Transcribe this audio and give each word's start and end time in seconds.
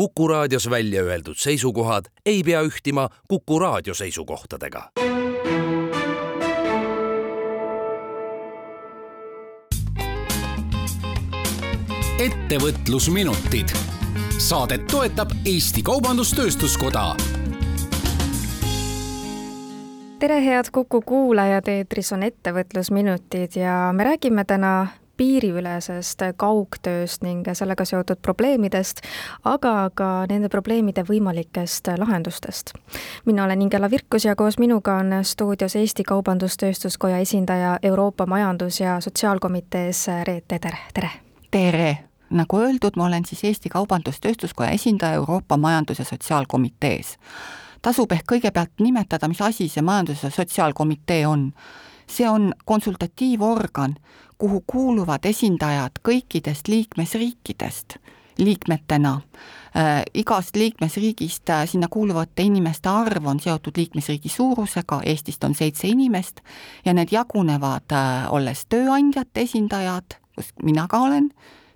Kuku 0.00 0.28
raadios 0.28 0.70
välja 0.70 1.02
öeldud 1.02 1.36
seisukohad 1.36 2.04
ei 2.26 2.42
pea 2.42 2.62
ühtima 2.62 3.08
Kuku 3.28 3.58
raadio 3.58 3.94
seisukohtadega. 3.94 4.90
ettevõtlusminutid. 12.20 13.68
saadet 14.38 14.86
toetab 14.86 15.30
Eesti 15.44 15.82
Kaubandus-Tööstuskoda 15.82 17.16
tere, 20.18 20.44
head 20.44 20.64
Kuku 20.72 21.02
kuulajad, 21.06 21.68
eetris 21.68 22.12
on 22.12 22.22
Ettevõtlusminutid 22.22 23.60
ja 23.60 23.92
me 23.92 24.04
räägime 24.04 24.44
täna 24.44 24.86
piiriülesest 25.20 26.22
kaugtööst 26.40 27.24
ning 27.26 27.44
sellega 27.52 27.84
seotud 27.84 28.22
probleemidest, 28.24 29.02
aga 29.44 29.90
ka 29.94 30.10
nende 30.30 30.48
probleemide 30.48 31.04
võimalikest 31.04 31.92
lahendustest. 32.00 32.72
mina 33.24 33.44
olen 33.44 33.62
Ingela 33.62 33.90
Virkus 33.90 34.24
ja 34.24 34.36
koos 34.36 34.58
minuga 34.58 34.96
on 35.02 35.12
stuudios 35.22 35.76
Eesti 35.76 36.02
Kaubandus-Tööstuskoja 36.08 37.18
esindaja 37.20 37.78
Euroopa 37.82 38.26
Majandus- 38.26 38.80
ja 38.80 39.00
Sotsiaalkomitees 39.00 40.06
Reet 40.24 40.48
Teder, 40.48 40.76
tere! 40.94 41.10
tere! 41.50 41.98
nagu 42.30 42.58
öeldud, 42.58 42.96
ma 42.96 43.06
olen 43.06 43.24
siis 43.24 43.44
Eesti 43.44 43.68
Kaubandus-Tööstuskoja 43.68 44.70
esindaja 44.70 45.12
Euroopa 45.20 45.56
Majandus- 45.56 45.98
ja 45.98 46.04
Sotsiaalkomitees. 46.04 47.18
tasub 47.82 48.12
ehk 48.12 48.24
kõigepealt 48.32 48.80
nimetada, 48.80 49.28
mis 49.28 49.40
asi 49.40 49.68
see 49.68 49.82
Majandus- 49.82 50.22
ja 50.22 50.30
Sotsiaalkomitee 50.30 51.26
on. 51.26 51.52
see 52.06 52.28
on 52.28 52.52
konsultatiivorgan, 52.64 53.94
kuhu 54.40 54.62
kuuluvad 54.66 55.26
esindajad 55.28 56.00
kõikidest 56.08 56.68
liikmesriikidest 56.68 57.98
liikmetena 58.38 59.20
äh,. 59.76 60.02
igast 60.14 60.56
liikmesriigist 60.56 61.50
äh, 61.50 61.66
sinna 61.68 61.88
kuuluvate 61.90 62.42
inimeste 62.42 62.88
arv 62.88 63.26
on 63.26 63.40
seotud 63.40 63.76
liikmesriigi 63.76 64.28
suurusega, 64.28 65.00
Eestist 65.04 65.44
on 65.44 65.54
seitse 65.54 65.88
inimest 65.88 66.40
ja 66.84 66.94
need 66.96 67.12
jagunevad 67.12 67.92
äh, 67.92 68.32
olles 68.32 68.64
tööandjate 68.66 69.44
esindajad, 69.44 70.16
kus 70.36 70.54
mina 70.62 70.86
ka 70.88 71.02
olen, 71.04 71.30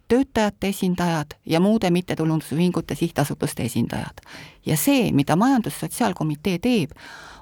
töötajate 0.09 0.69
esindajad 0.69 1.27
ja 1.47 1.61
muude 1.61 1.91
mittetulundusühingute, 1.91 2.95
sihtasutuste 2.95 3.63
esindajad. 3.63 4.21
ja 4.67 4.77
see, 4.77 5.13
mida 5.13 5.37
Majandus-Sotsiaalkomitee 5.37 6.59
teeb, 6.59 6.91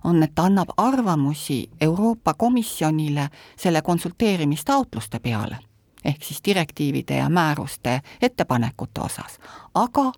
on, 0.05 0.23
et 0.23 0.35
ta 0.35 0.43
annab 0.43 0.69
arvamusi 0.77 1.71
Euroopa 1.81 2.35
Komisjonile 2.35 3.29
selle 3.57 3.83
konsulteerimistaotluste 3.83 5.19
peale, 5.19 5.59
ehk 6.05 6.23
siis 6.23 6.41
direktiivide 6.45 7.17
ja 7.17 7.29
määruste 7.29 8.01
ettepanekute 8.23 9.01
osas, 9.01 9.39
aga 9.75 10.13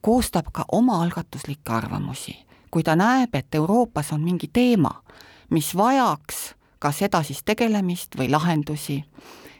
koostab 0.00 0.46
ka 0.52 0.64
omaalgatuslikke 0.72 1.72
arvamusi. 1.72 2.44
kui 2.70 2.82
ta 2.82 2.96
näeb, 2.96 3.34
et 3.34 3.54
Euroopas 3.54 4.12
on 4.12 4.20
mingi 4.20 4.50
teema, 4.52 5.02
mis 5.50 5.76
vajaks 5.76 6.58
kas 6.78 7.02
edasist 7.02 7.44
tegelemist 7.46 8.16
või 8.18 8.30
lahendusi, 8.30 9.02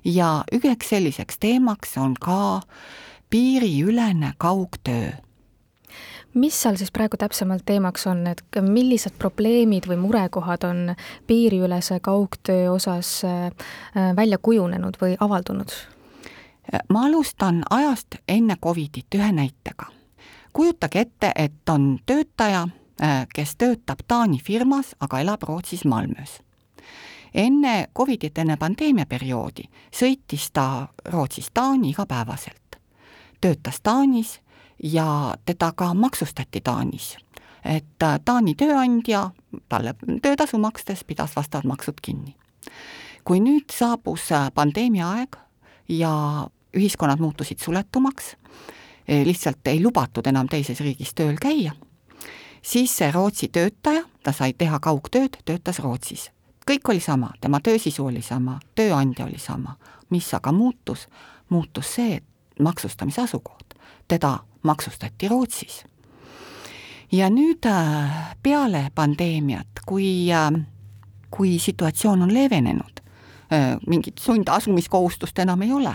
ja 0.08 0.44
üheks 0.52 0.88
selliseks 0.88 1.38
teemaks 1.38 1.96
on 1.98 2.14
ka 2.20 2.60
piiriülene 3.30 4.32
kaugtöö 4.38 5.10
mis 6.34 6.62
seal 6.62 6.76
siis 6.76 6.92
praegu 6.92 7.16
täpsemalt 7.16 7.64
teemaks 7.66 8.06
on, 8.06 8.26
et 8.26 8.42
millised 8.60 9.16
probleemid 9.18 9.88
või 9.88 9.96
murekohad 10.00 10.64
on 10.68 10.94
piiriülese 11.26 12.00
kaugtöö 12.00 12.70
osas 12.72 13.22
äh, 13.24 13.52
välja 14.16 14.38
kujunenud 14.38 15.00
või 15.02 15.16
avaldunud? 15.20 15.72
ma 16.92 17.06
alustan 17.06 17.62
ajast 17.70 18.18
enne 18.28 18.56
Covidit 18.62 19.14
ühe 19.14 19.32
näitega. 19.32 19.86
kujutage 20.52 21.00
ette, 21.00 21.32
et 21.34 21.68
on 21.68 21.98
töötaja, 22.06 22.68
äh, 23.02 23.26
kes 23.34 23.56
töötab 23.56 24.04
Taani 24.08 24.38
firmas, 24.44 24.94
aga 25.00 25.20
elab 25.20 25.42
Rootsis 25.42 25.84
Malmös 25.84 26.40
enne 27.34 27.88
Covidit, 27.96 28.38
enne 28.38 28.56
pandeemiaperioodi 28.56 29.68
sõitis 29.94 30.50
ta 30.52 30.88
Rootsist 31.04 31.54
Taani 31.54 31.90
igapäevaselt. 31.90 32.76
töötas 33.40 33.80
Taanis 33.82 34.40
ja 34.82 35.34
teda 35.44 35.72
ka 35.72 35.94
maksustati 35.94 36.60
Taanis. 36.60 37.16
et 37.64 38.02
äh, 38.02 38.20
Taani 38.24 38.54
tööandja 38.54 39.30
talle 39.68 39.94
töötasu 40.22 40.58
makstes 40.58 41.04
pidas 41.04 41.36
vastavad 41.36 41.64
maksud 41.64 42.00
kinni. 42.02 42.36
kui 43.24 43.40
nüüd 43.40 43.70
saabus 43.72 44.32
äh, 44.32 44.50
pandeemia 44.54 45.10
aeg 45.10 45.36
ja 45.88 46.48
ühiskonnad 46.76 47.18
muutusid 47.18 47.58
suletumaks, 47.58 48.36
e, 49.08 49.24
lihtsalt 49.24 49.66
ei 49.66 49.82
lubatud 49.82 50.26
enam 50.26 50.48
teises 50.48 50.80
riigis 50.80 51.14
tööl 51.14 51.36
käia, 51.40 51.72
siis 52.62 52.96
see 52.96 53.10
Rootsi 53.12 53.48
töötaja, 53.52 54.04
ta 54.22 54.32
sai 54.32 54.52
teha 54.52 54.80
kaugtööd, 54.80 55.40
töötas 55.44 55.80
Rootsis. 55.84 56.30
Kõik 56.68 56.88
oli 56.88 57.00
sama, 57.00 57.30
tema 57.40 57.60
töösisu 57.64 58.06
oli 58.06 58.22
sama, 58.22 58.58
tööandja 58.74 59.26
oli 59.26 59.38
sama, 59.38 59.76
mis 60.10 60.28
aga 60.34 60.52
muutus, 60.52 61.06
muutus 61.48 61.94
see, 61.94 62.20
maksustamise 62.60 63.22
asukoht, 63.22 63.74
teda 64.08 64.38
maksustati 64.62 65.28
Rootsis. 65.28 65.84
ja 67.12 67.30
nüüd 67.30 67.64
äh, 67.66 68.34
peale 68.42 68.90
pandeemiat, 68.94 69.80
kui, 69.86 70.28
äh, 70.32 70.50
kui 71.30 71.58
situatsioon 71.58 72.22
on 72.22 72.34
leevenenud, 72.34 72.97
mingit 73.86 74.18
sundasumiskohustust 74.20 75.38
enam 75.38 75.62
ei 75.62 75.72
ole, 75.72 75.94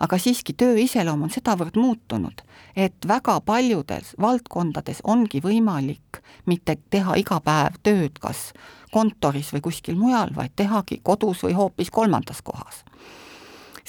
aga 0.00 0.18
siiski 0.18 0.52
töö 0.52 0.74
iseloom 0.82 1.22
on 1.22 1.32
sedavõrd 1.32 1.78
muutunud, 1.80 2.42
et 2.76 3.08
väga 3.08 3.38
paljudes 3.40 4.12
valdkondades 4.20 5.00
ongi 5.04 5.40
võimalik 5.40 6.20
mitte 6.46 6.76
teha 6.90 7.16
iga 7.16 7.40
päev 7.40 7.80
tööd 7.82 8.20
kas 8.20 8.50
kontoris 8.92 9.54
või 9.54 9.64
kuskil 9.70 9.96
mujal, 9.96 10.34
vaid 10.36 10.52
tehagi 10.56 11.00
kodus 11.02 11.44
või 11.46 11.56
hoopis 11.56 11.90
kolmandas 11.90 12.42
kohas 12.42 12.84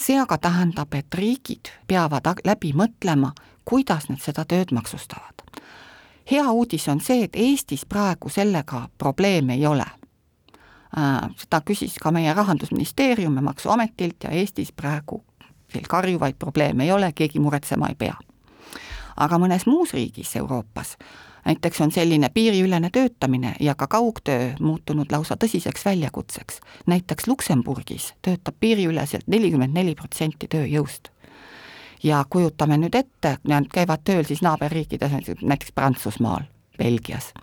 see 0.01 0.19
aga 0.19 0.37
tähendab, 0.37 0.93
et 0.93 1.13
riigid 1.13 1.69
peavad 1.87 2.25
läbi 2.45 2.73
mõtlema, 2.73 3.31
kuidas 3.65 4.09
nad 4.09 4.21
seda 4.21 4.45
tööd 4.45 4.71
maksustavad. 4.71 5.43
hea 6.31 6.51
uudis 6.51 6.87
on 6.87 7.01
see, 7.01 7.23
et 7.23 7.35
Eestis 7.35 7.85
praegu 7.85 8.29
sellega 8.29 8.89
probleeme 8.97 9.53
ei 9.53 9.65
ole. 9.65 9.85
Äh, 10.97 11.29
seda 11.37 11.61
küsis 11.65 11.95
ka 12.01 12.11
meie 12.11 12.33
Rahandusministeerium 12.33 13.35
ja 13.35 13.41
Maksuametilt 13.41 14.23
ja 14.23 14.29
Eestis 14.29 14.71
praegu 14.71 15.23
veel 15.73 15.87
karjuvaid 15.89 16.35
probleeme 16.39 16.83
ei 16.83 16.91
ole, 16.91 17.11
keegi 17.15 17.39
muretsema 17.39 17.87
ei 17.87 17.95
pea. 17.95 18.15
aga 19.17 19.37
mõnes 19.37 19.65
muus 19.67 19.93
riigis 19.93 20.35
Euroopas 20.35 20.97
näiteks 21.45 21.81
on 21.81 21.91
selline 21.91 22.29
piiriülene 22.29 22.89
töötamine 22.89 23.55
ja 23.59 23.75
ka 23.75 23.87
kaugtöö 23.87 24.51
muutunud 24.59 25.11
lausa 25.11 25.35
tõsiseks 25.35 25.85
väljakutseks. 25.85 26.59
näiteks 26.85 27.27
Luksemburgis 27.27 28.13
töötab 28.21 28.55
piiriüleselt 28.59 29.27
nelikümmend 29.27 29.73
neli 29.73 29.95
protsenti 29.95 30.47
tööjõust. 30.47 31.09
ja 32.03 32.25
kujutame 32.29 32.77
nüüd 32.77 32.95
ette, 32.95 33.37
nad 33.43 33.65
käivad 33.73 34.01
tööl 34.03 34.23
siis 34.25 34.41
naaberriikides, 34.41 35.11
näiteks 35.41 35.71
Prantsusmaal, 35.71 36.43
Belgias. 36.77 37.33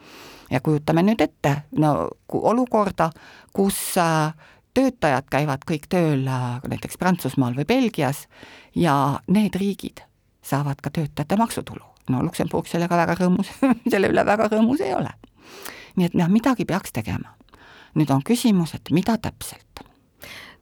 Ja 0.51 0.61
kujutame 0.61 1.03
nüüd 1.03 1.21
ette, 1.21 1.55
no 1.77 2.09
olukorda, 2.29 3.11
kus 3.53 3.79
äh, 4.01 4.33
töötajad 4.75 5.29
käivad 5.31 5.67
kõik 5.69 5.89
tööl 5.93 6.27
äh, 6.29 6.59
näiteks 6.69 6.99
Prantsusmaal 6.99 7.57
või 7.59 7.69
Belgias 7.69 8.27
ja 8.75 9.21
need 9.29 9.57
riigid 9.59 10.05
saavad 10.43 10.81
ka 10.83 10.91
töötajate 10.91 11.37
maksutulu 11.37 11.85
no 12.09 12.23
Luksemburg 12.25 12.69
sellega 12.69 12.97
väga 13.03 13.17
rõõmus 13.21 13.51
selle 13.93 14.11
üle 14.13 14.25
väga 14.27 14.49
rõõmus 14.53 14.83
ei 14.85 14.95
ole. 14.97 15.13
nii 15.97 16.09
et 16.09 16.17
noh, 16.19 16.31
midagi 16.33 16.65
peaks 16.69 16.95
tegema. 16.95 17.35
nüüd 17.95 18.11
on 18.15 18.23
küsimus, 18.23 18.75
et 18.75 18.91
mida 18.95 19.19
täpselt 19.19 19.85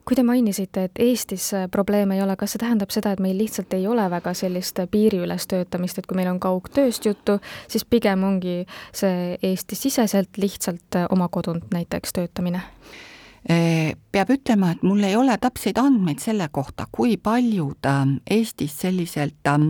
kui 0.07 0.15
te 0.15 0.23
mainisite, 0.23 0.87
et 0.87 0.99
Eestis 1.03 1.49
probleeme 1.71 2.15
ei 2.15 2.21
ole, 2.23 2.37
kas 2.39 2.55
see 2.55 2.61
tähendab 2.63 2.93
seda, 2.95 3.11
et 3.11 3.19
meil 3.23 3.35
lihtsalt 3.37 3.73
ei 3.75 3.87
ole 3.87 4.05
väga 4.09 4.33
sellist 4.37 4.79
piiriüles 4.91 5.47
töötamist, 5.51 5.99
et 5.99 6.07
kui 6.07 6.15
meil 6.15 6.31
on 6.31 6.39
kaugtööst 6.39 7.05
juttu, 7.05 7.39
siis 7.67 7.83
pigem 7.85 8.23
ongi 8.23 8.61
see 8.95 9.35
Eesti-siseselt 9.43 10.39
lihtsalt 10.39 11.01
oma 11.09 11.27
kodunt 11.27 11.71
näiteks 11.75 12.15
töötamine? 12.17 12.63
peab 13.47 14.31
ütlema, 14.33 14.73
et 14.73 14.81
mul 14.83 15.05
ei 15.07 15.13
ole 15.15 15.37
täpseid 15.39 15.77
andmeid 15.79 16.19
selle 16.19 16.49
kohta, 16.51 16.83
kui 16.91 17.13
paljud 17.15 17.87
ähm, 17.87 18.17
Eestis 18.27 18.73
selliselt 18.81 19.47
äh, 19.47 19.61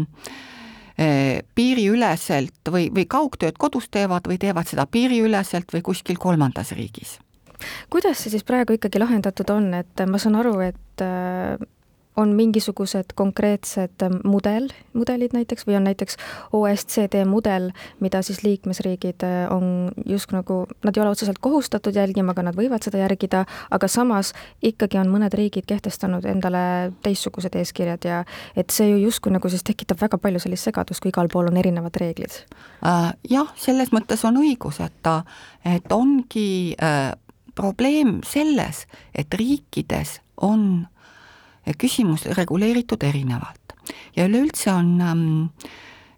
Eh, 0.98 1.44
piiriüleselt 1.54 2.72
või, 2.74 2.88
või 2.90 3.04
kaugtööd 3.06 3.60
kodus 3.62 3.86
teevad 3.94 4.26
või 4.26 4.40
teevad 4.42 4.66
seda 4.66 4.88
piiriüleselt 4.90 5.70
või 5.76 5.84
kuskil 5.86 6.18
kolmandas 6.18 6.72
riigis. 6.74 7.20
Kuidas 7.90 8.24
see 8.24 8.36
siis 8.36 8.46
praegu 8.48 8.78
ikkagi 8.78 9.02
lahendatud 9.02 9.50
on, 9.54 9.74
et 9.74 10.06
ma 10.10 10.22
saan 10.22 10.38
aru, 10.40 10.60
et 10.68 11.06
äh, 11.06 11.58
on 12.18 12.34
mingisugused 12.34 13.14
konkreetsed 13.16 14.04
mudel, 14.26 14.72
mudelid 14.98 15.36
näiteks 15.38 15.68
või 15.68 15.78
on 15.78 15.86
näiteks 15.86 16.18
OSCD 16.56 17.22
mudel, 17.30 17.70
mida 18.02 18.24
siis 18.26 18.42
liikmesriigid 18.44 19.24
äh, 19.26 19.36
on 19.54 19.92
just 20.06 20.34
nagu, 20.34 20.64
nad 20.86 20.98
ei 20.98 21.04
ole 21.04 21.14
otseselt 21.14 21.38
kohustatud 21.42 21.96
jälgima, 21.96 22.34
aga 22.34 22.48
nad 22.50 22.58
võivad 22.58 22.86
seda 22.86 23.04
järgida, 23.04 23.44
aga 23.72 23.90
samas 23.92 24.34
ikkagi 24.66 24.98
on 24.98 25.14
mõned 25.14 25.38
riigid 25.38 25.70
kehtestanud 25.70 26.26
endale 26.26 26.64
teistsugused 27.06 27.56
eeskirjad 27.62 28.10
ja 28.10 28.24
et 28.58 28.74
see 28.74 28.90
ju 28.90 28.98
justkui 29.06 29.36
nagu 29.36 29.54
siis 29.54 29.66
tekitab 29.68 30.02
väga 30.02 30.18
palju 30.22 30.42
sellist 30.42 30.72
segadust, 30.72 31.04
kui 31.04 31.14
igal 31.14 31.30
pool 31.30 31.52
on 31.52 31.62
erinevad 31.62 32.02
reeglid 32.02 32.42
äh,. 32.82 33.14
jah, 33.30 33.54
selles 33.62 33.94
mõttes 33.94 34.26
on 34.26 34.42
õigus, 34.42 34.82
et 34.82 34.98
ta, 35.06 35.22
et 35.62 35.94
ongi 35.94 36.74
äh, 36.82 37.14
probleem 37.58 38.22
selles, 38.26 38.86
et 39.16 39.34
riikides 39.34 40.20
on 40.46 40.86
küsimus 41.78 42.24
reguleeritud 42.38 43.04
erinevalt 43.04 43.68
ja 44.16 44.26
üleüldse 44.26 44.72
on 44.74 45.02
ähm, 45.02 45.26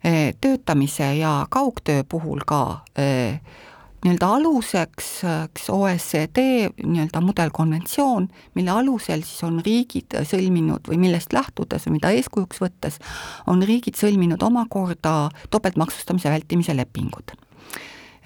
eh, 0.04 0.36
töötamise 0.42 1.14
ja 1.18 1.48
kaugtöö 1.50 2.04
puhul 2.04 2.44
ka 2.46 2.84
äh, 3.00 3.40
nii-öelda 4.06 4.28
aluseks 4.36 5.08
üks 5.26 5.68
OECD 5.70 6.70
nii-öelda 6.80 7.22
mudelkonventsioon, 7.22 8.30
mille 8.56 8.72
alusel 8.72 9.26
siis 9.28 9.44
on 9.44 9.60
riigid 9.66 10.16
sõlminud 10.30 10.88
või 10.88 11.02
millest 11.04 11.36
lähtudes 11.36 11.88
või 11.88 11.98
mida 11.98 12.14
eeskujuks 12.16 12.64
võttes, 12.64 13.00
on 13.48 13.64
riigid 13.68 14.00
sõlminud 14.00 14.44
omakorda 14.44 15.16
topeltmaksustamise 15.52 16.32
vältimise 16.32 16.78
lepingud. 16.80 17.36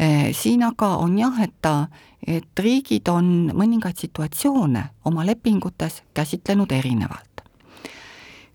Eh, 0.03 0.31
siin 0.35 0.63
aga 0.67 0.95
on 0.99 1.17
jah, 1.19 1.37
et 1.43 1.53
ta, 1.61 1.87
et 2.27 2.59
riigid 2.59 3.07
on 3.11 3.29
mõningaid 3.55 3.99
situatsioone 4.03 4.83
oma 5.05 5.25
lepingutes 5.27 6.01
käsitlenud 6.17 6.71
erinevalt 6.71 7.33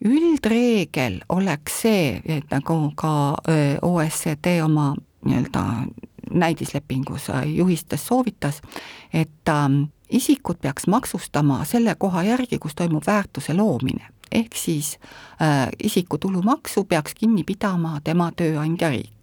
üldreegel 0.05 1.21
oleks 1.29 1.81
see, 1.83 2.21
et 2.25 2.47
nagu 2.55 2.77
ka 2.99 3.13
OECD 3.83 4.61
oma 4.63 4.93
nii-öelda 5.27 5.65
näidislepingus 6.31 7.31
juhistes 7.47 8.07
soovitas, 8.07 8.61
et 9.13 9.49
ähm, 9.49 9.83
isikud 10.11 10.61
peaks 10.61 10.87
maksustama 10.87 11.65
selle 11.65 11.95
koha 11.99 12.23
järgi, 12.23 12.59
kus 12.59 12.75
toimub 12.75 13.07
väärtuse 13.07 13.55
loomine. 13.55 14.07
ehk 14.33 14.57
siis 14.57 14.99
äh, 15.43 15.69
isiku 15.83 16.19
tulumaksu 16.19 16.85
peaks 16.85 17.15
kinni 17.15 17.45
pidama 17.45 18.01
tema 18.05 18.33
tööandja 18.37 18.91
riik. 18.91 19.18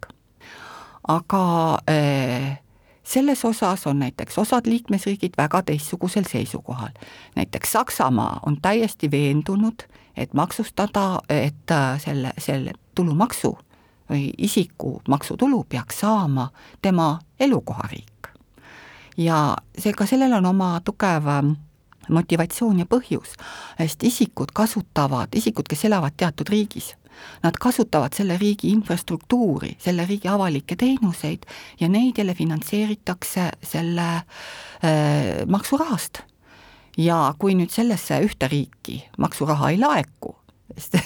Aga 1.07 1.77
äh, 1.89 2.59
selles 3.03 3.45
osas 3.45 3.87
on 3.87 3.99
näiteks 3.99 4.37
osad 4.37 4.65
liikmesriigid 4.65 5.33
väga 5.37 5.61
teistsugusel 5.61 6.23
seisukohal. 6.31 6.89
näiteks 7.35 7.71
Saksamaa 7.71 8.39
on 8.45 8.61
täiesti 8.61 9.11
veendunud, 9.11 9.83
et 10.17 10.33
maksustada, 10.33 11.19
et 11.29 11.71
äh, 11.71 12.01
selle, 12.01 12.33
selle 12.37 12.71
tulumaksu 12.95 13.57
või 14.09 14.31
isiku 14.37 15.01
maksutulu 15.07 15.63
peaks 15.69 15.99
saama 15.99 16.49
tema 16.81 17.19
elukohariik. 17.39 18.27
ja 19.17 19.55
seega 19.77 20.05
sellel 20.05 20.33
on 20.33 20.45
oma 20.45 20.81
tugev 20.85 21.27
ähm, 21.27 21.51
motivatsioon 22.09 22.79
ja 22.79 22.85
põhjus, 22.85 23.35
sest 23.77 24.03
isikud 24.03 24.51
kasutavad, 24.53 25.27
isikud, 25.35 25.67
kes 25.69 25.85
elavad 25.85 26.13
teatud 26.17 26.49
riigis, 26.49 26.95
nad 27.43 27.57
kasutavad 27.61 28.13
selle 28.17 28.37
riigi 28.41 28.69
infrastruktuuri, 28.73 29.75
selle 29.79 30.05
riigi 30.05 30.27
avalikke 30.31 30.75
teenuseid 30.75 31.45
ja 31.79 31.89
neid 31.89 32.17
jälle 32.17 32.35
finantseeritakse 32.35 33.49
selle 33.63 34.07
äh, 34.15 35.45
maksurahast 35.47 36.23
ja 36.97 37.33
kui 37.39 37.55
nüüd 37.55 37.71
sellesse 37.73 38.19
ühte 38.25 38.49
riiki 38.51 39.01
maksuraha 39.21 39.71
ei 39.73 39.79
laeku, 39.79 40.35
sest 40.77 40.97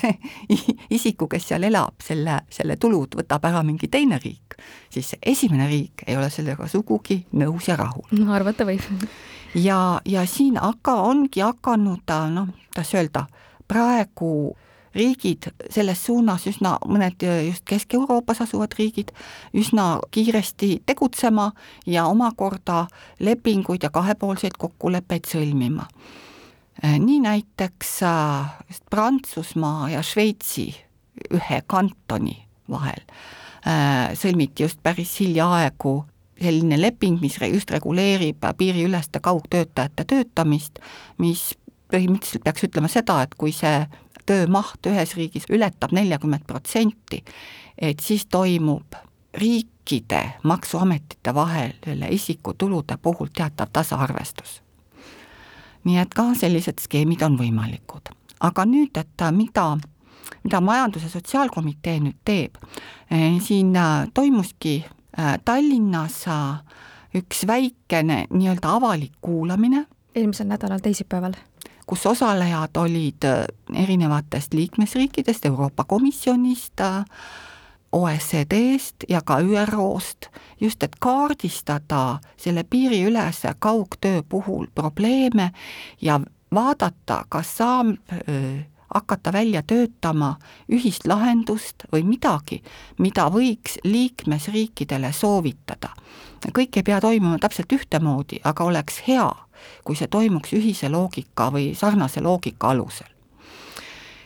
isiku, 0.98 1.28
kes 1.32 1.50
seal 1.52 1.66
elab, 1.70 1.98
selle, 2.04 2.40
selle 2.54 2.78
tulud 2.82 3.18
võtab 3.20 3.46
ära 3.50 3.64
mingi 3.66 3.90
teine 3.92 4.20
riik, 4.22 4.58
siis 4.94 5.16
esimene 5.22 5.68
riik 5.70 6.06
ei 6.08 6.18
ole 6.18 6.30
sellega 6.34 6.68
sugugi 6.70 7.24
nõus 7.40 7.70
ja 7.70 7.78
rahul. 7.80 8.08
no 8.12 8.34
arvata 8.34 8.68
võib. 8.70 8.86
ja, 9.68 10.00
ja 10.06 10.26
siin 10.30 10.60
aga 10.62 11.00
ongi 11.10 11.44
hakanud 11.46 12.18
noh, 12.34 12.50
kuidas 12.70 12.96
öelda, 12.96 13.28
praegu 13.68 14.56
riigid 14.96 15.50
selles 15.70 16.06
suunas 16.06 16.48
üsna, 16.50 16.78
mõned 16.88 17.24
just 17.48 17.66
Kesk-Euroopas 17.70 18.42
asuvad 18.46 18.74
riigid, 18.80 19.12
üsna 19.54 20.00
kiiresti 20.12 20.82
tegutsema 20.86 21.52
ja 21.86 22.06
omakorda 22.10 22.88
lepinguid 23.20 23.84
ja 23.84 23.90
kahepoolseid 23.94 24.58
kokkuleppeid 24.58 25.30
sõlmima. 25.30 25.88
nii 26.82 27.20
näiteks 27.20 28.04
äh, 28.04 28.60
Prantsusmaa 28.90 29.90
ja 29.90 30.04
Šveitsi 30.04 30.70
ühe 31.34 31.62
kantoni 31.68 32.38
vahel 32.70 33.04
äh, 33.68 34.16
sõlmiti 34.16 34.64
just 34.64 34.80
päris 34.84 35.20
hiljaaegu 35.20 36.06
selline 36.40 36.82
leping, 36.82 37.20
mis 37.22 37.38
just 37.52 37.72
reguleerib 37.72 38.46
piiriüleste 38.58 39.20
kaugtöötajate 39.20 40.06
töötamist, 40.08 40.80
mis 41.18 41.52
põhimõtteliselt 41.92 42.46
peaks 42.46 42.64
ütlema 42.68 42.92
seda, 42.92 43.22
et 43.26 43.36
kui 43.36 43.52
see 43.56 43.82
töömaht 44.30 44.86
ühes 44.90 45.16
riigis 45.18 45.48
ületab 45.50 45.94
neljakümmet 45.96 46.46
protsenti, 46.48 47.24
et 47.78 48.00
siis 48.04 48.28
toimub 48.30 48.98
riikide 49.34 50.22
maksuametite 50.44 51.34
vahel 51.36 51.74
selle 51.86 52.10
isiku 52.14 52.54
tulude 52.54 52.98
puhul 53.02 53.32
teatav 53.34 53.74
tasaarvestus. 53.74 54.62
nii 55.84 55.98
et 55.98 56.14
ka 56.14 56.34
sellised 56.36 56.82
skeemid 56.84 57.22
on 57.22 57.38
võimalikud. 57.40 58.14
aga 58.40 58.66
nüüd, 58.66 58.98
et 58.98 59.26
mida, 59.32 59.78
mida 60.44 60.62
Majandus- 60.62 61.04
ja 61.04 61.10
Sotsiaalkomitee 61.10 62.00
nüüd 62.00 62.20
teeb, 62.26 62.56
eh, 63.12 63.42
siin 63.42 63.76
äh, 63.76 64.08
toimuski 64.14 64.86
äh, 65.20 65.40
Tallinnas 65.46 66.28
äh, 66.28 66.64
üks 67.16 67.48
väikene 67.48 68.26
nii-öelda 68.30 68.76
avalik 68.76 69.14
kuulamine. 69.22 69.86
eelmisel 70.16 70.48
nädalal 70.48 70.80
teisipäeval 70.80 71.34
kus 71.90 72.06
osalejad 72.06 72.78
olid 72.78 73.26
äh, 73.26 73.46
erinevatest 73.84 74.54
liikmesriikidest, 74.54 75.46
Euroopa 75.46 75.84
Komisjonist, 75.84 76.80
äh, 76.80 77.06
OECD-st 77.92 78.96
ja 79.10 79.22
ka 79.26 79.40
ÜRO-st, 79.40 80.30
just 80.62 80.84
et 80.84 80.96
kaardistada 81.00 82.20
selle 82.38 82.64
piiriülese 82.64 83.54
kaugtöö 83.60 84.22
puhul 84.30 84.68
probleeme 84.76 85.52
ja 86.02 86.20
vaadata, 86.54 87.26
kas 87.30 87.58
saab 87.58 87.88
äh, 87.88 88.66
hakata 88.94 89.34
välja 89.34 89.64
töötama 89.64 90.36
ühist 90.72 91.08
lahendust 91.08 91.90
või 91.94 92.04
midagi, 92.04 92.62
mida 92.98 93.30
võiks 93.34 93.80
liikmesriikidele 93.84 95.12
soovitada. 95.14 95.90
Kõik 96.48 96.78
ei 96.80 96.84
pea 96.84 97.00
toimuma 97.02 97.40
täpselt 97.42 97.72
ühtemoodi, 97.74 98.40
aga 98.44 98.64
oleks 98.64 99.02
hea, 99.08 99.30
kui 99.84 99.98
see 100.00 100.08
toimuks 100.08 100.54
ühise 100.56 100.90
loogika 100.90 101.50
või 101.54 101.74
sarnase 101.76 102.22
loogika 102.22 102.70
alusel. 102.70 103.08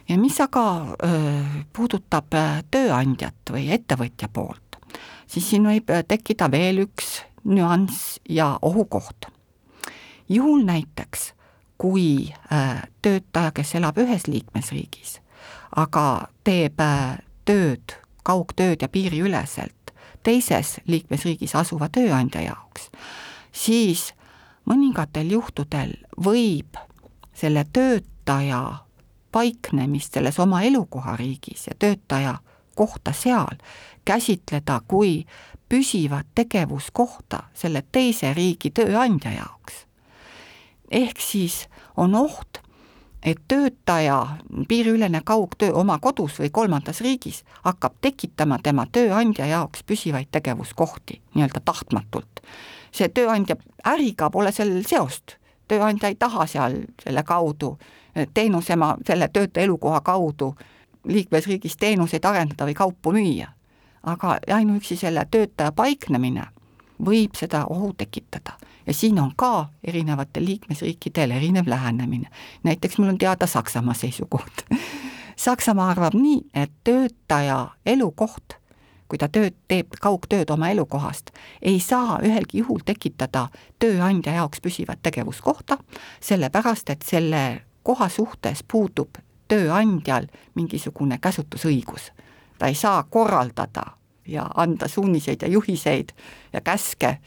ja 0.10 0.18
mis 0.18 0.40
aga 0.42 0.96
öö, 1.04 1.44
puudutab 1.74 2.36
tööandjat 2.72 3.52
või 3.52 3.70
ettevõtja 3.72 4.28
poolt, 4.28 4.78
siis 5.28 5.50
siin 5.50 5.66
võib 5.68 5.92
tekkida 6.08 6.52
veel 6.52 6.84
üks 6.86 7.22
nüanss 7.44 8.20
ja 8.30 8.60
ohukoht. 8.62 9.26
juhul 10.30 10.64
näiteks, 10.66 11.34
kui 11.78 12.34
töötaja, 13.02 13.52
kes 13.52 13.76
elab 13.76 13.98
ühes 13.98 14.28
liikmesriigis, 14.28 15.20
aga 15.76 16.28
teeb 16.44 16.80
tööd, 17.46 17.96
kaugtööd 18.24 18.82
ja 18.82 18.88
piiriüleselt 18.88 19.83
teises 20.24 20.78
liikmesriigis 20.88 21.56
asuva 21.56 21.90
tööandja 21.90 22.42
jaoks, 22.42 22.90
siis 23.52 24.12
mõningatel 24.70 25.32
juhtudel 25.32 25.94
võib 26.26 26.80
selle 27.34 27.66
töötaja 27.74 28.64
paiknemist 29.32 30.14
selles 30.14 30.40
oma 30.40 30.62
elukohariigis 30.62 31.68
ja 31.68 31.76
töötaja 31.80 32.38
kohta 32.76 33.14
seal 33.14 33.58
käsitleda 34.06 34.82
kui 34.88 35.26
püsivat 35.70 36.28
tegevuskohta 36.36 37.44
selle 37.54 37.84
teise 37.92 38.34
riigi 38.34 38.70
tööandja 38.70 39.32
jaoks. 39.32 39.86
ehk 40.92 41.20
siis 41.22 41.68
on 41.98 42.16
oht, 42.16 42.63
et 43.24 43.40
töötaja 43.48 44.28
piiriülene 44.68 45.22
kaugtöö 45.26 45.72
oma 45.74 46.00
kodus 46.00 46.40
või 46.40 46.50
kolmandas 46.52 47.02
riigis 47.02 47.44
hakkab 47.64 47.94
tekitama 48.02 48.60
tema 48.64 48.86
tööandja 48.92 49.46
jaoks 49.46 49.84
püsivaid 49.84 50.28
tegevuskohti 50.32 51.22
nii-öelda 51.36 51.62
tahtmatult 51.66 52.44
see 52.94 53.10
tööandja 53.10 53.58
äriga 53.88 54.30
pole 54.30 54.52
sellel 54.54 54.86
seost, 54.88 55.38
tööandja 55.68 56.12
ei 56.12 56.18
taha 56.20 56.46
seal 56.50 56.80
selle 57.04 57.24
kaudu 57.28 57.74
teenusema, 58.34 58.94
selle 59.08 59.30
töötaja 59.34 59.66
elukoha 59.66 60.02
kaudu 60.06 60.54
liikmesriigis 61.10 61.78
teenuseid 61.78 62.26
arendada 62.26 62.68
või 62.70 62.78
kaupu 62.78 63.14
müüa. 63.16 63.50
aga 64.04 64.38
ainuüksi 64.52 64.96
selle 65.00 65.26
töötaja 65.32 65.72
paiknemine 65.72 66.44
võib 67.06 67.36
seda 67.40 67.66
ohu 67.70 67.94
tekitada 67.98 68.58
ja 68.88 68.94
siin 68.94 69.20
on 69.20 69.32
ka 69.36 69.70
erinevatel 69.84 70.46
liikmesriikidel 70.46 71.32
erinev 71.32 71.68
lähenemine. 71.68 72.30
näiteks 72.64 72.98
mul 72.98 73.08
on 73.08 73.18
teada 73.18 73.48
Saksamaa 73.48 73.94
seisukoht 73.94 74.66
Saksamaa 75.36 75.90
arvab 75.90 76.14
nii, 76.14 76.42
et 76.54 76.72
töötaja 76.84 77.68
elukoht, 77.86 78.54
kui 79.08 79.18
ta 79.18 79.28
tööd 79.28 79.56
teeb, 79.68 79.96
kaugtööd 80.02 80.50
oma 80.54 80.70
elukohast, 80.70 81.32
ei 81.62 81.80
saa 81.80 82.20
ühelgi 82.24 82.62
juhul 82.62 82.84
tekitada 82.86 83.48
tööandja 83.82 84.38
jaoks 84.38 84.62
püsivat 84.62 85.02
tegevuskohta, 85.04 85.78
sellepärast 86.22 86.90
et 86.94 87.06
selle 87.08 87.44
koha 87.84 88.10
suhtes 88.10 88.64
puudub 88.64 89.18
tööandjal 89.48 90.30
mingisugune 90.56 91.18
käsutusõigus. 91.18 92.12
ta 92.58 92.68
ei 92.68 92.76
saa 92.76 93.04
korraldada 93.04 93.84
ja 94.28 94.48
anda 94.56 94.88
suuniseid 94.88 95.42
ja 95.42 95.48
juhiseid 95.48 96.14
ja 96.54 96.62
käske, 96.62 97.18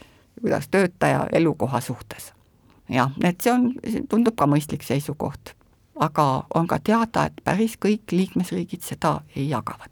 kuidas 0.41 0.67
töötaja 0.71 1.27
elukoha 1.33 1.81
suhtes. 1.81 2.33
jah, 2.89 3.11
et 3.23 3.41
see 3.41 3.51
on, 3.51 3.71
tundub 4.09 4.35
ka 4.35 4.47
mõistlik 4.47 4.83
seisukoht 4.83 5.57
aga 5.99 6.43
on 6.53 6.67
ka 6.67 6.79
teada, 6.79 7.27
et 7.27 7.43
päris 7.43 7.77
kõik 7.81 8.11
liikmesriigid 8.11 8.85
seda 8.85 9.19
ei 9.35 9.49
jagavat 9.49 9.91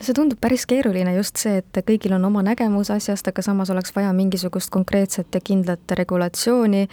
see 0.00 0.14
tundub 0.16 0.38
päris 0.40 0.62
keeruline, 0.64 1.12
just 1.12 1.36
see, 1.36 1.58
et 1.60 1.78
kõigil 1.84 2.14
on 2.16 2.22
oma 2.24 2.40
nägemus 2.40 2.88
asjast, 2.88 3.26
aga 3.28 3.42
samas 3.44 3.68
oleks 3.68 3.92
vaja 3.92 4.14
mingisugust 4.16 4.70
konkreetset 4.72 5.28
ja 5.36 5.42
kindlat 5.44 5.92
regulatsiooni, 5.98 6.86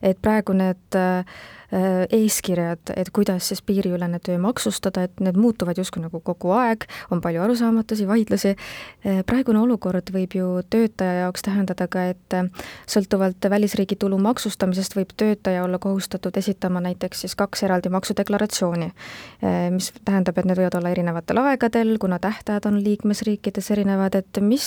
et 0.00 0.22
praegu 0.24 0.56
need 0.56 0.96
äh, 0.96 1.34
eeskirjad, 1.74 2.92
et 2.96 3.10
kuidas 3.14 3.48
siis 3.50 3.62
piiriülene 3.62 4.20
töö 4.22 4.38
maksustada, 4.38 5.04
et 5.08 5.20
need 5.24 5.38
muutuvad 5.40 5.78
justkui 5.78 6.02
nagu 6.04 6.20
kogu 6.22 6.52
aeg, 6.54 6.86
on 7.10 7.22
palju 7.24 7.42
arusaamatusi, 7.42 8.06
vaidlusi. 8.08 8.54
Äh, 8.54 9.22
praegune 9.26 9.58
olukord 9.64 10.12
võib 10.14 10.36
ju 10.38 10.48
töötaja 10.70 11.24
jaoks 11.24 11.42
tähendada 11.46 11.88
ka, 11.90 12.06
et 12.14 12.36
äh, 12.36 12.48
sõltuvalt 12.90 13.48
välisriigi 13.50 13.98
tulu 14.00 14.18
maksustamisest 14.22 14.96
võib 14.96 15.14
töötaja 15.16 15.64
olla 15.64 15.80
kohustatud 15.82 16.36
esitama 16.38 16.82
näiteks 16.84 17.24
siis 17.24 17.34
kaks 17.38 17.64
eraldi 17.66 17.90
maksudeklaratsiooni, 17.92 18.90
mis 19.74 19.90
tähendab, 20.04 20.38
et 20.38 20.48
need 20.48 20.58
võivad 20.58 20.76
olla 20.78 20.90
erinevatel 20.94 21.40
aegadel, 21.42 21.96
kuna 22.00 22.18
tähtajad 22.22 22.66
on 22.68 22.80
liikmesriikides 22.84 23.70
erinevad, 23.74 24.16
et 24.18 24.40
mis 24.42 24.66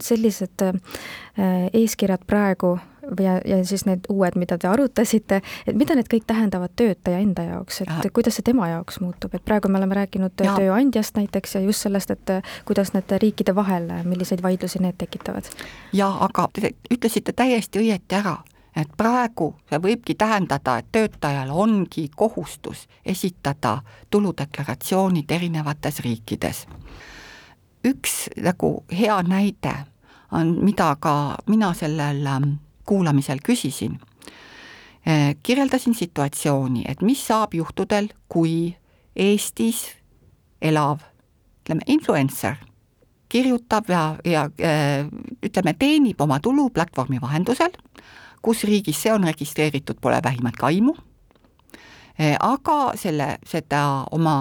sellised 0.00 0.64
eeskirjad 1.72 2.24
praegu 2.26 2.76
ja, 3.20 3.40
ja 3.44 3.64
siis 3.64 3.84
need 3.86 4.08
uued, 4.08 4.36
mida 4.36 4.58
te 4.58 4.68
arutasite, 4.68 5.40
et 5.66 5.76
mida 5.76 5.96
need 5.98 6.08
kõik 6.10 6.26
tähendavad 6.28 6.74
töötaja 6.76 7.20
enda 7.22 7.44
jaoks, 7.46 7.82
et 7.84 7.90
ja. 7.90 8.10
kuidas 8.14 8.38
see 8.38 8.46
tema 8.46 8.68
jaoks 8.72 9.00
muutub, 9.00 9.34
et 9.34 9.44
praegu 9.44 9.70
me 9.72 9.80
oleme 9.80 9.98
rääkinud 9.98 10.44
ja. 10.44 10.56
tööandjast 10.58 11.16
näiteks 11.18 11.56
ja 11.58 11.64
just 11.64 11.86
sellest, 11.86 12.10
et 12.14 12.34
kuidas 12.68 12.92
need 12.96 13.16
riikide 13.22 13.54
vahel, 13.54 13.90
milliseid 14.04 14.42
vaidlusi 14.42 14.82
need 14.84 14.98
tekitavad? 14.98 15.48
jaa, 15.92 16.12
aga 16.28 16.48
te 16.52 16.74
ütlesite 16.90 17.32
täiesti 17.32 17.82
õieti 17.82 18.18
ära, 18.18 18.38
et 18.76 18.90
praegu 18.96 19.52
see 19.68 19.80
võibki 19.82 20.16
tähendada, 20.18 20.78
et 20.78 20.92
töötajal 20.92 21.50
ongi 21.50 22.08
kohustus 22.16 22.86
esitada 23.04 23.78
tuludeklaratsioonid 24.10 25.30
erinevates 25.30 26.00
riikides. 26.04 26.66
üks 27.84 28.28
nagu 28.36 28.84
hea 28.92 29.22
näide 29.22 29.74
on, 30.32 30.58
mida 30.64 30.96
ka 31.00 31.36
mina 31.46 31.72
sellel 31.74 32.26
ähm, 32.26 32.58
kuulamisel 32.88 33.42
küsisin, 33.44 33.98
eh, 35.06 35.36
kirjeldasin 35.42 35.94
situatsiooni, 35.94 36.84
et 36.88 37.02
mis 37.04 37.20
saab 37.26 37.54
juhtudel, 37.54 38.08
kui 38.28 38.76
Eestis 39.16 39.84
elav 40.62 41.02
ütleme, 41.62 41.84
influencer 41.86 42.56
kirjutab 43.28 43.90
ja, 43.92 44.02
ja 44.24 44.46
eh, 44.58 45.04
ütleme, 45.44 45.74
teenib 45.78 46.20
oma 46.20 46.40
tulu 46.40 46.70
platvormi 46.70 47.20
vahendusel, 47.20 47.74
kus 48.42 48.64
riigis 48.64 49.02
see 49.02 49.12
on 49.12 49.26
registreeritud, 49.28 50.00
pole 50.00 50.20
vähimatki 50.24 50.64
aimu, 50.70 50.94
eh, 52.18 52.36
aga 52.40 52.78
selle, 52.96 53.36
seda 53.46 53.82
oma 54.16 54.38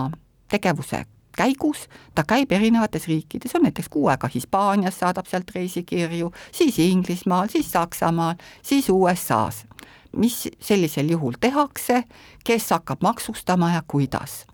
tegevuse 0.48 1.04
käigus 1.38 1.86
ta 2.16 2.24
käib 2.28 2.52
erinevates 2.52 3.08
riikides, 3.08 3.56
on 3.56 3.64
näiteks 3.68 3.90
kuu 3.90 4.08
aega 4.12 4.30
Hispaanias, 4.34 5.00
saadab 5.00 5.30
sealt 5.30 5.52
reisikirju, 5.56 6.32
siis 6.52 6.80
Inglismaal, 6.80 7.48
siis 7.54 7.72
Saksamaal, 7.72 8.36
siis 8.62 8.90
USA-s. 8.90 9.66
mis 10.18 10.48
sellisel 10.60 11.10
juhul 11.10 11.34
tehakse, 11.40 12.04
kes 12.44 12.70
hakkab 12.70 13.02
maksustama 13.02 13.74
ja 13.74 13.84
kuidas? 13.88 14.46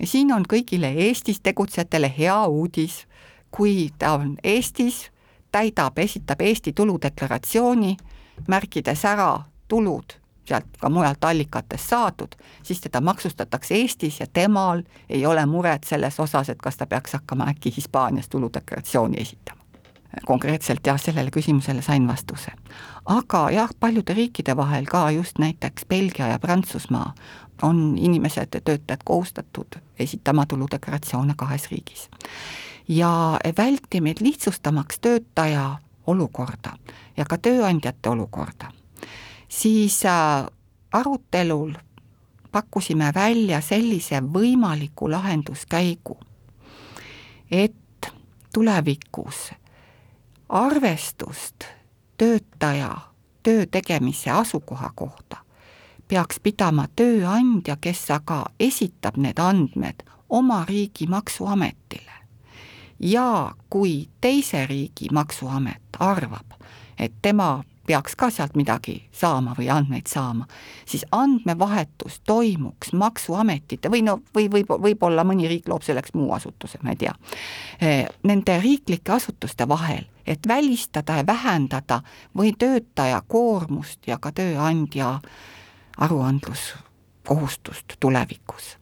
ja 0.00 0.06
siin 0.06 0.32
on 0.32 0.44
kõigile 0.52 0.92
Eestis 0.96 1.40
tegutsejatele 1.40 2.12
hea 2.18 2.46
uudis, 2.46 3.06
kui 3.50 3.90
ta 3.98 4.12
on 4.12 4.36
Eestis, 4.44 5.10
täidab, 5.52 5.98
esitab 5.98 6.40
Eesti 6.40 6.72
tuludeklaratsiooni, 6.72 7.96
märkides 8.48 9.04
ära 9.04 9.34
tulud 9.68 10.19
sealt 10.48 10.66
ka 10.80 10.88
mujalt 10.88 11.24
allikatest 11.24 11.88
saadud, 11.88 12.34
siis 12.62 12.80
teda 12.80 13.00
maksustatakse 13.00 13.74
Eestis 13.74 14.20
ja 14.20 14.26
temal 14.32 14.82
ei 15.08 15.26
ole 15.26 15.46
muret 15.46 15.84
selles 15.84 16.20
osas, 16.20 16.48
et 16.48 16.58
kas 16.58 16.76
ta 16.76 16.86
peaks 16.86 17.12
hakkama 17.12 17.48
äkki 17.50 17.72
Hispaanias 17.76 18.28
tuludeklaratsiooni 18.28 19.20
esitama. 19.20 19.60
konkreetselt 20.26 20.86
jah, 20.86 21.00
sellele 21.00 21.30
küsimusele 21.30 21.82
sain 21.82 22.08
vastuse. 22.08 22.50
aga 23.06 23.50
jah, 23.50 23.70
paljude 23.80 24.14
riikide 24.14 24.56
vahel 24.56 24.84
ka 24.84 25.10
just 25.10 25.38
näiteks 25.38 25.86
Belgia 25.86 26.26
ja 26.26 26.38
Prantsusmaa 26.38 27.14
on 27.62 27.98
inimesed 27.98 28.48
ja 28.54 28.60
töötajad 28.60 29.00
kohustatud 29.04 29.76
esitama 29.98 30.46
tuludeklaratsioone 30.46 31.34
kahes 31.36 31.70
riigis. 31.70 32.10
ja 32.88 33.38
vältimine 33.56 34.14
lihtsustamaks 34.20 34.98
töötaja 34.98 35.78
olukorda 36.06 36.72
ja 37.16 37.24
ka 37.24 37.38
tööandjate 37.38 38.08
olukorda 38.08 38.79
siis 39.50 40.06
äh, 40.06 40.46
arutelul 40.92 41.74
pakkusime 42.52 43.12
välja 43.14 43.60
sellise 43.60 44.22
võimaliku 44.22 45.10
lahenduskäigu, 45.10 46.18
et 47.50 48.12
tulevikus 48.54 49.50
arvestust 50.48 51.64
töötaja 52.18 52.96
töö 53.42 53.66
tegemise 53.66 54.30
asukoha 54.30 54.90
kohta 54.94 55.36
peaks 56.08 56.40
pidama 56.42 56.88
tööandja, 56.96 57.76
kes 57.80 58.08
aga 58.10 58.44
esitab 58.60 59.16
need 59.16 59.38
andmed 59.38 60.02
oma 60.28 60.64
riigi 60.68 61.06
maksuametile. 61.06 62.12
ja 63.00 63.54
kui 63.70 64.08
teise 64.20 64.66
riigi 64.66 65.08
maksuamet 65.12 65.96
arvab, 65.98 66.52
et 66.98 67.12
tema 67.22 67.64
peaks 67.90 68.14
ka 68.16 68.28
sealt 68.30 68.54
midagi 68.54 68.94
saama 69.12 69.54
või 69.58 69.66
andmeid 69.72 70.06
saama, 70.06 70.46
siis 70.86 71.02
andmevahetus 71.12 72.20
toimuks 72.26 72.92
Maksuametite 72.94 73.90
või 73.90 74.04
no, 74.06 74.20
või 74.34 74.46
võib, 74.52 74.70
võib-olla 74.70 75.24
mõni 75.26 75.48
riik 75.50 75.66
loob 75.68 75.82
selleks 75.82 76.14
muu 76.14 76.30
asutuse, 76.36 76.78
ma 76.86 76.94
ei 76.94 77.00
tea, 77.00 77.14
eh, 77.80 78.06
nende 78.22 78.60
riiklike 78.62 79.12
asutuste 79.12 79.66
vahel, 79.68 80.06
et 80.26 80.46
välistada 80.48 81.18
ja 81.18 81.26
vähendada 81.26 82.02
või 82.38 82.52
töötaja 82.58 83.22
koormust 83.26 84.06
ja 84.06 84.20
ka 84.22 84.30
tööandja 84.30 85.16
aruandluskohustust 85.98 87.98
tulevikus. 88.00 88.76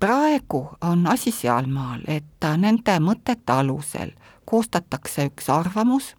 Praegu 0.00 0.68
on 0.80 1.06
asi 1.06 1.34
sealmaal, 1.34 2.06
et 2.06 2.46
nende 2.56 2.94
mõtete 3.02 3.52
alusel 3.52 4.14
koostatakse 4.50 5.28
üks 5.30 5.48
arvamus, 5.52 6.14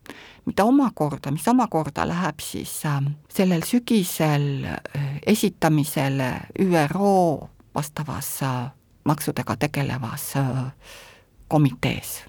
mida 0.46 0.64
omakorda, 0.64 1.32
mis 1.36 1.48
omakorda 1.48 2.06
läheb 2.08 2.40
siis 2.40 2.86
ähm, 2.86 3.14
sellel 3.30 3.66
sügisel 3.68 4.66
äh, 4.66 4.80
esitamisele 5.28 6.32
ÜRO 6.60 7.50
vastavas 7.76 8.44
äh, 8.44 8.72
maksudega 9.04 9.56
tegelevas 9.56 10.36
äh, 10.36 10.72
komitees. 11.48 12.24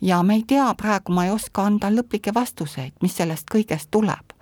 ja 0.00 0.22
me 0.22 0.34
ei 0.34 0.44
tea, 0.46 0.74
praegu 0.74 1.12
ma 1.12 1.24
ei 1.24 1.30
oska 1.30 1.64
anda 1.66 1.90
lõplikke 1.90 2.34
vastuseid, 2.34 2.92
mis 3.02 3.16
sellest 3.16 3.48
kõigest 3.50 3.88
tuleb, 3.90 4.36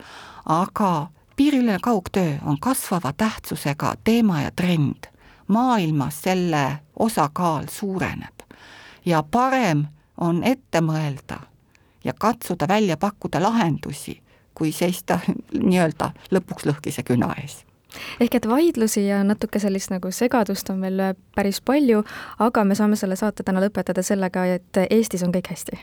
aga 0.45 1.11
piiriline 1.37 1.79
kaugtöö 1.83 2.39
on 2.45 2.59
kasvava 2.61 3.13
tähtsusega 3.13 3.95
teema 4.05 4.43
ja 4.43 4.51
trend 4.51 5.13
maailmas 5.49 6.23
selle 6.23 6.79
osakaal 6.99 7.71
suureneb 7.71 8.43
ja 9.07 9.23
parem 9.23 9.87
on 10.21 10.43
ette 10.45 10.81
mõelda 10.81 11.41
ja 12.05 12.13
katsuda 12.19 12.69
välja 12.69 12.97
pakkuda 12.97 13.43
lahendusi, 13.43 14.21
kui 14.55 14.73
seista 14.73 15.19
nii-öelda 15.71 16.13
lõpuks 16.31 16.69
lõhkise 16.69 17.07
küna 17.07 17.35
ees 17.43 17.63
ehk 18.21 18.35
et 18.35 18.49
vaidlusi 18.49 19.07
ja 19.07 19.23
natuke 19.25 19.61
sellist 19.63 19.89
nagu 19.89 20.11
segadust 20.13 20.69
on 20.69 20.83
veel 20.85 21.01
päris 21.35 21.63
palju, 21.65 22.03
aga 22.45 22.65
me 22.65 22.77
saame 22.77 22.97
selle 23.01 23.17
saate 23.17 23.47
täna 23.47 23.63
lõpetada 23.65 24.03
sellega, 24.05 24.45
et 24.59 24.81
Eestis 24.91 25.23
on 25.25 25.33
kõik 25.33 25.49
hästi. 25.49 25.79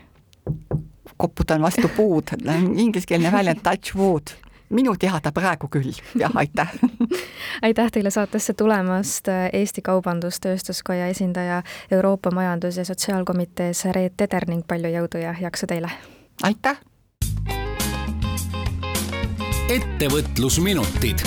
koputan 1.17 1.61
vastu 1.61 1.89
puud, 1.95 2.35
ingliskeelne 2.77 3.31
väljend 3.31 3.63
touch 3.63 3.95
wood 3.97 4.35
minu 4.73 4.95
teada 4.99 5.31
praegu 5.31 5.69
küll, 5.71 5.93
jah, 6.19 6.31
aitäh 6.35 6.71
aitäh 7.67 7.91
teile 7.91 8.11
saatesse 8.11 8.53
tulemast, 8.53 9.29
Eesti 9.53 9.81
Kaubandus-Tööstuskoja 9.81 11.07
esindaja 11.13 11.61
Euroopa 11.91 12.31
Majandus- 12.31 12.77
ja 12.77 12.85
Sotsiaalkomitees 12.85 13.85
Reet 13.91 14.17
Teder 14.17 14.49
ning 14.49 14.65
palju 14.67 14.89
jõudu 14.97 15.21
ja 15.23 15.35
jaksu 15.41 15.67
teile! 15.67 15.91
aitäh! 16.43 16.81
ettevõtlusminutid. 19.73 21.23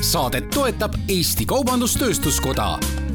saadet 0.00 0.50
toetab 0.50 0.94
Eesti 1.08 1.44
Kaubandus-Tööstuskoda 1.44 3.05